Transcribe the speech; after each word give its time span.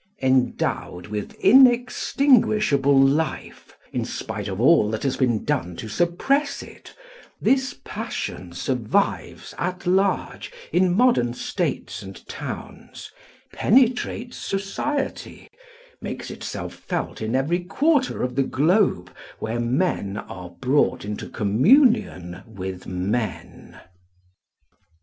Endowed 0.23 1.05
with 1.05 1.35
inextinguishable 1.35 2.99
life, 2.99 3.77
in 3.93 4.03
spite 4.03 4.47
of 4.47 4.59
all 4.59 4.89
that 4.89 5.03
has 5.03 5.15
been 5.15 5.45
done 5.45 5.75
to 5.75 5.87
suppress 5.87 6.63
it, 6.63 6.91
this 7.39 7.75
passion 7.85 8.51
survives 8.51 9.53
at 9.59 9.85
large 9.85 10.51
in 10.73 10.91
modern 10.97 11.35
states 11.35 12.01
and 12.01 12.25
towns, 12.27 13.11
penetrates 13.53 14.37
society, 14.37 15.47
makes 16.01 16.31
itself 16.31 16.73
felt 16.73 17.21
in 17.21 17.35
every 17.35 17.59
quarter 17.63 18.23
of 18.23 18.33
the 18.35 18.41
globe 18.41 19.11
where 19.37 19.59
men 19.59 20.17
are 20.17 20.49
brought 20.49 21.05
into 21.05 21.29
communion 21.29 22.41
with 22.47 22.87
men. 22.87 23.79